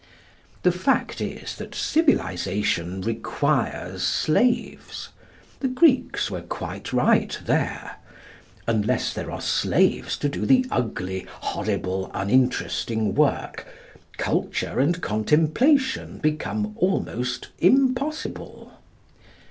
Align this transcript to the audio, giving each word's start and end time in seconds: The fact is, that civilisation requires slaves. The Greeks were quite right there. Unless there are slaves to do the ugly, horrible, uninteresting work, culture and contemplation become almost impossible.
The 0.63 0.71
fact 0.71 1.21
is, 1.21 1.55
that 1.57 1.75
civilisation 1.75 3.01
requires 3.01 4.01
slaves. 4.01 5.09
The 5.59 5.67
Greeks 5.67 6.31
were 6.31 6.41
quite 6.41 6.91
right 6.91 7.39
there. 7.45 7.97
Unless 8.65 9.13
there 9.13 9.29
are 9.29 9.41
slaves 9.41 10.17
to 10.17 10.27
do 10.27 10.47
the 10.47 10.65
ugly, 10.71 11.27
horrible, 11.41 12.09
uninteresting 12.15 13.13
work, 13.13 13.67
culture 14.17 14.79
and 14.79 14.99
contemplation 15.03 16.17
become 16.17 16.73
almost 16.77 17.49
impossible. 17.59 18.73